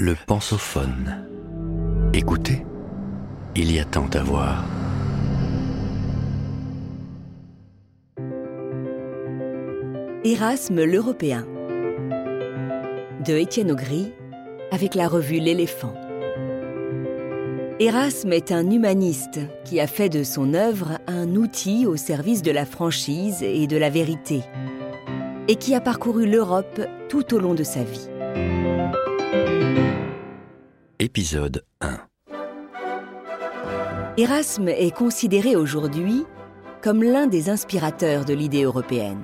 [0.00, 1.26] Le pensophone.
[2.14, 2.64] Écoutez,
[3.56, 4.64] il y a tant à voir.
[10.22, 11.44] Erasme l'Européen
[13.26, 14.12] de Étienne Augry
[14.70, 15.94] avec la revue L'éléphant.
[17.80, 22.52] Erasme est un humaniste qui a fait de son œuvre un outil au service de
[22.52, 24.42] la franchise et de la vérité,
[25.48, 28.08] et qui a parcouru l'Europe tout au long de sa vie.
[31.08, 32.00] Épisode 1
[34.18, 36.26] Erasme est considéré aujourd'hui
[36.82, 39.22] comme l'un des inspirateurs de l'idée européenne.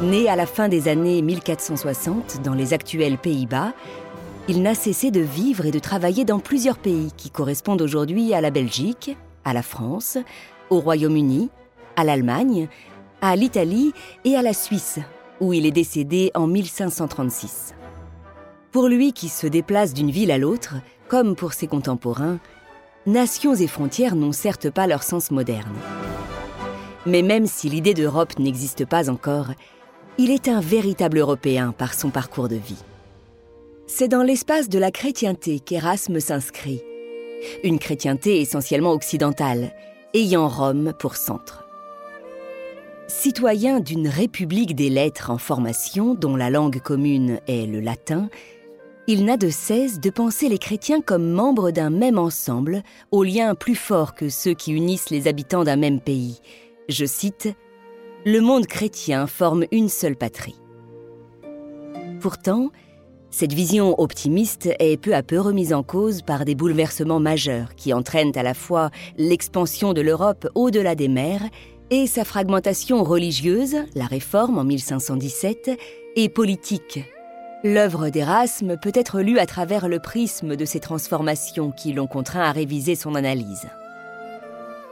[0.00, 3.74] Né à la fin des années 1460 dans les actuels Pays-Bas,
[4.48, 8.40] il n'a cessé de vivre et de travailler dans plusieurs pays qui correspondent aujourd'hui à
[8.40, 10.16] la Belgique, à la France,
[10.70, 11.50] au Royaume-Uni,
[11.96, 12.68] à l'Allemagne,
[13.20, 13.92] à l'Italie
[14.24, 14.98] et à la Suisse,
[15.42, 17.74] où il est décédé en 1536.
[18.74, 20.74] Pour lui qui se déplace d'une ville à l'autre,
[21.06, 22.40] comme pour ses contemporains,
[23.06, 25.72] nations et frontières n'ont certes pas leur sens moderne.
[27.06, 29.52] Mais même si l'idée d'Europe n'existe pas encore,
[30.18, 32.82] il est un véritable Européen par son parcours de vie.
[33.86, 36.82] C'est dans l'espace de la chrétienté qu'Erasme s'inscrit,
[37.62, 39.72] une chrétienté essentiellement occidentale,
[40.14, 41.64] ayant Rome pour centre.
[43.06, 48.28] Citoyen d'une république des lettres en formation dont la langue commune est le latin,
[49.06, 53.54] il n'a de cesse de penser les chrétiens comme membres d'un même ensemble, aux liens
[53.54, 56.40] plus forts que ceux qui unissent les habitants d'un même pays.
[56.88, 57.48] Je cite
[58.24, 60.56] le monde chrétien forme une seule patrie.
[62.20, 62.70] Pourtant,
[63.30, 67.92] cette vision optimiste est peu à peu remise en cause par des bouleversements majeurs qui
[67.92, 71.42] entraînent à la fois l'expansion de l'Europe au-delà des mers
[71.90, 75.78] et sa fragmentation religieuse, la réforme en 1517,
[76.16, 77.00] et politique.
[77.64, 82.42] L'œuvre d'Erasme peut être lue à travers le prisme de ces transformations qui l'ont contraint
[82.42, 83.66] à réviser son analyse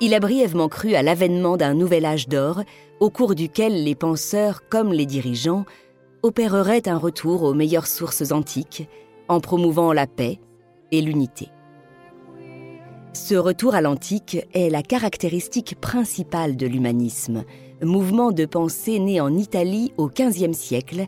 [0.00, 2.62] il a brièvement cru à l'avènement d'un nouvel âge d'or,
[3.00, 5.64] au cours duquel les penseurs comme les dirigeants
[6.22, 8.88] opéreraient un retour aux meilleures sources antiques,
[9.28, 10.38] en promouvant la paix
[10.92, 11.48] et l'unité.
[13.12, 17.44] Ce retour à l'antique est la caractéristique principale de l'humanisme,
[17.82, 21.06] mouvement de pensée né en Italie au XVe siècle,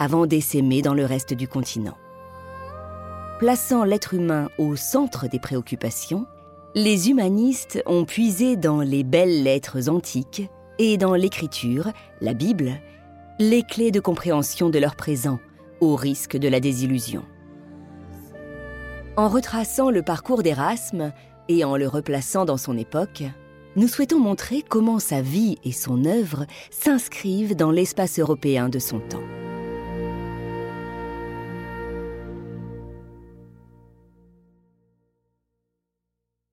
[0.00, 1.96] avant d'essaimer dans le reste du continent.
[3.38, 6.26] Plaçant l'être humain au centre des préoccupations,
[6.74, 12.72] les humanistes ont puisé dans les belles lettres antiques et dans l'écriture, la Bible,
[13.38, 15.38] les clés de compréhension de leur présent,
[15.80, 17.22] au risque de la désillusion.
[19.16, 21.12] En retraçant le parcours d'Erasme
[21.48, 23.24] et en le replaçant dans son époque,
[23.76, 29.00] nous souhaitons montrer comment sa vie et son œuvre s'inscrivent dans l'espace européen de son
[29.00, 29.39] temps.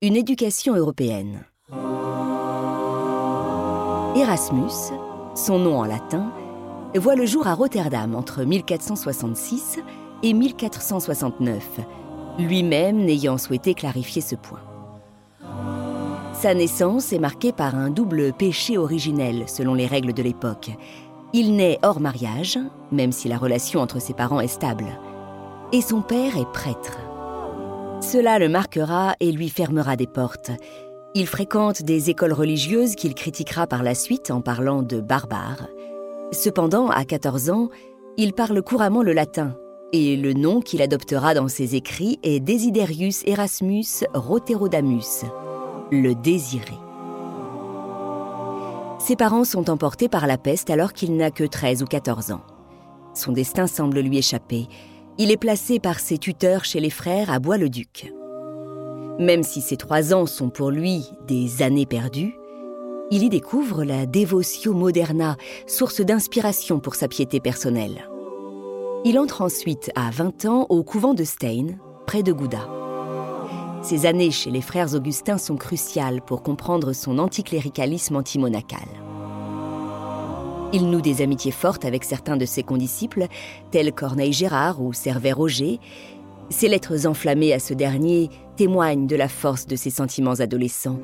[0.00, 1.44] Une éducation européenne.
[4.14, 4.94] Erasmus,
[5.34, 6.32] son nom en latin,
[6.94, 9.80] voit le jour à Rotterdam entre 1466
[10.22, 11.80] et 1469,
[12.38, 14.60] lui-même n'ayant souhaité clarifier ce point.
[16.32, 20.70] Sa naissance est marquée par un double péché originel selon les règles de l'époque.
[21.32, 22.56] Il naît hors mariage,
[22.92, 24.96] même si la relation entre ses parents est stable,
[25.72, 27.07] et son père est prêtre.
[28.00, 30.52] Cela le marquera et lui fermera des portes.
[31.14, 35.66] Il fréquente des écoles religieuses qu'il critiquera par la suite en parlant de barbares.
[36.30, 37.70] Cependant, à 14 ans,
[38.16, 39.56] il parle couramment le latin,
[39.92, 43.84] et le nom qu'il adoptera dans ses écrits est Desiderius Erasmus
[44.14, 45.24] Roterodamus,
[45.90, 46.74] le désiré.
[49.00, 52.42] Ses parents sont emportés par la peste alors qu'il n'a que 13 ou 14 ans.
[53.14, 54.68] Son destin semble lui échapper
[55.18, 58.12] il est placé par ses tuteurs chez les frères à Bois-le-Duc.
[59.18, 62.36] Même si ces trois ans sont pour lui des années perdues,
[63.10, 65.36] il y découvre la Devotio Moderna,
[65.66, 68.08] source d'inspiration pour sa piété personnelle.
[69.04, 72.68] Il entre ensuite à 20 ans au couvent de Stein, près de Gouda.
[73.82, 79.07] Ces années chez les frères augustins sont cruciales pour comprendre son anticléricalisme antimonacal.
[80.70, 83.26] Il noue des amitiés fortes avec certains de ses condisciples,
[83.70, 85.80] tels Corneille Gérard ou Servet Roger.
[86.50, 91.00] Ses lettres enflammées à ce dernier témoignent de la force de ses sentiments adolescents,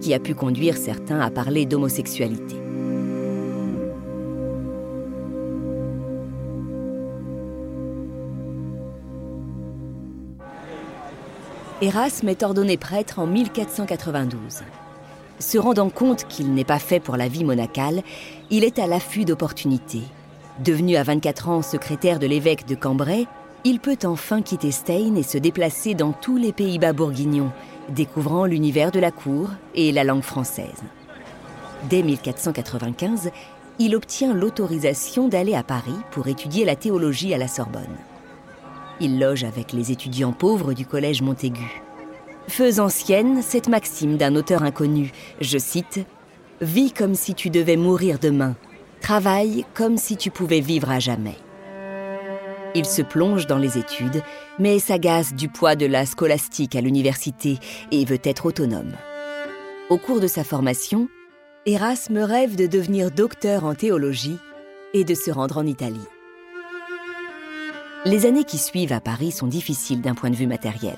[0.00, 2.54] qui a pu conduire certains à parler d'homosexualité.
[11.80, 14.62] Erasme est ordonné prêtre en 1492.
[15.42, 18.02] Se rendant compte qu'il n'est pas fait pour la vie monacale,
[18.50, 20.04] il est à l'affût d'opportunités.
[20.64, 23.26] Devenu à 24 ans secrétaire de l'évêque de Cambrai,
[23.64, 27.50] il peut enfin quitter Stein et se déplacer dans tous les Pays-Bas bourguignons,
[27.88, 30.84] découvrant l'univers de la cour et la langue française.
[31.90, 33.32] Dès 1495,
[33.80, 37.98] il obtient l'autorisation d'aller à Paris pour étudier la théologie à la Sorbonne.
[39.00, 41.82] Il loge avec les étudiants pauvres du collège Montaigu.
[42.48, 46.00] Feux ancienne cette maxime d'un auteur inconnu, je cite
[46.60, 48.56] Vis comme si tu devais mourir demain,
[49.00, 51.36] travaille comme si tu pouvais vivre à jamais.
[52.74, 54.22] Il se plonge dans les études,
[54.58, 57.58] mais s'agace du poids de la scolastique à l'université
[57.90, 58.92] et veut être autonome.
[59.90, 61.08] Au cours de sa formation,
[61.66, 64.38] Erasme rêve de devenir docteur en théologie
[64.94, 66.08] et de se rendre en Italie.
[68.04, 70.96] Les années qui suivent à Paris sont difficiles d'un point de vue matériel.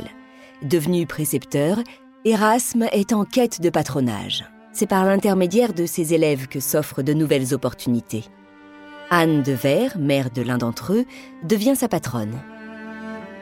[0.63, 1.79] Devenu précepteur,
[2.25, 4.45] Erasme est en quête de patronage.
[4.73, 8.25] C'est par l'intermédiaire de ses élèves que s'offrent de nouvelles opportunités.
[9.11, 11.05] Anne de Vert, mère de l'un d'entre eux,
[11.43, 12.41] devient sa patronne.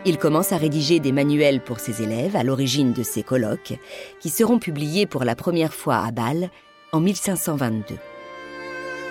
[0.05, 3.79] Il commence à rédiger des manuels pour ses élèves à l'origine de ses colloques,
[4.19, 6.51] qui seront publiés pour la première fois à Bâle
[6.93, 7.95] en 1522.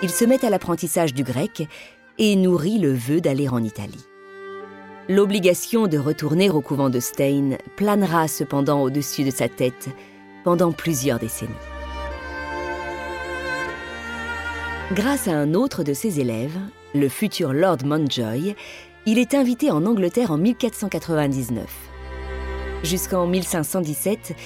[0.02, 1.66] Il se met à l'apprentissage du grec
[2.18, 4.04] et nourrit le vœu d'aller en Italie.
[5.08, 9.88] L'obligation de retourner au couvent de Stein planera cependant au-dessus de sa tête
[10.44, 11.50] pendant plusieurs décennies.
[14.92, 16.56] Grâce à un autre de ses élèves,
[16.94, 18.54] le futur Lord Mountjoy,
[19.04, 21.66] il est invité en Angleterre en 1499.
[22.84, 24.36] Jusqu'en 1517,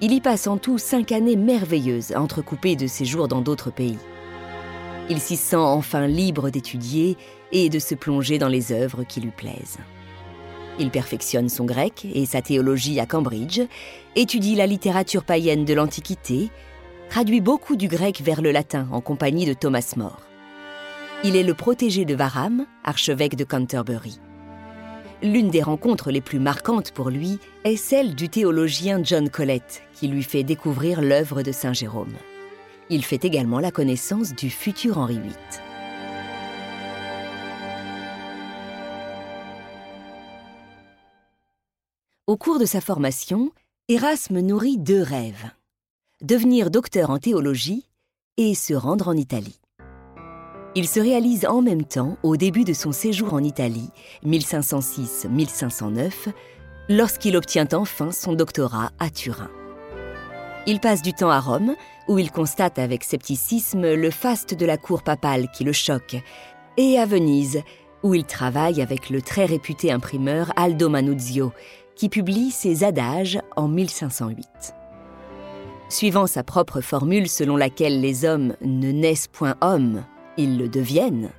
[0.00, 3.98] il y passe en tout cinq années merveilleuses, entrecoupées de séjours dans d'autres pays.
[5.10, 7.18] Il s'y sent enfin libre d'étudier
[7.52, 9.78] et de se plonger dans les œuvres qui lui plaisent.
[10.78, 13.60] Il perfectionne son grec et sa théologie à Cambridge,
[14.14, 16.50] étudie la littérature païenne de l'Antiquité,
[17.08, 20.20] traduit beaucoup du grec vers le latin en compagnie de Thomas More.
[21.24, 24.20] Il est le protégé de Varham, archevêque de Canterbury.
[25.22, 29.62] L'une des rencontres les plus marquantes pour lui est celle du théologien John Colet,
[29.94, 32.12] qui lui fait découvrir l'œuvre de Saint Jérôme.
[32.90, 35.32] Il fait également la connaissance du futur Henri VIII.
[42.26, 43.52] Au cours de sa formation,
[43.88, 45.48] Erasme nourrit deux rêves.
[46.22, 47.86] Devenir docteur en théologie
[48.36, 49.60] et se rendre en Italie.
[50.74, 53.90] Il se réalise en même temps au début de son séjour en Italie,
[54.24, 56.32] 1506-1509,
[56.88, 59.52] lorsqu'il obtient enfin son doctorat à Turin.
[60.66, 61.76] Il passe du temps à Rome,
[62.08, 66.16] où il constate avec scepticisme le faste de la cour papale qui le choque,
[66.76, 67.62] et à Venise,
[68.02, 71.52] où il travaille avec le très réputé imprimeur Aldo Manuzio,
[71.96, 74.74] qui publie ses adages en 1508.
[75.88, 80.04] Suivant sa propre formule selon laquelle les hommes ne naissent point hommes,
[80.36, 81.30] ils le deviennent,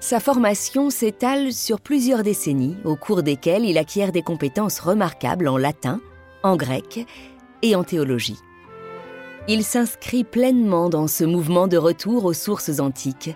[0.00, 5.56] sa formation s'étale sur plusieurs décennies au cours desquelles il acquiert des compétences remarquables en
[5.56, 6.00] latin,
[6.42, 7.06] en grec
[7.62, 8.38] et en théologie.
[9.48, 13.34] Il s'inscrit pleinement dans ce mouvement de retour aux sources antiques,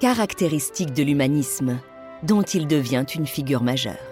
[0.00, 1.78] caractéristique de l'humanisme,
[2.24, 4.11] dont il devient une figure majeure.